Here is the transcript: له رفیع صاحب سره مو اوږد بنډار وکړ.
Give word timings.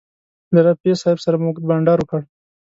له 0.53 0.59
رفیع 0.67 0.95
صاحب 1.01 1.17
سره 1.25 1.35
مو 1.37 1.45
اوږد 1.49 1.63
بنډار 1.69 1.97
وکړ. 2.01 2.21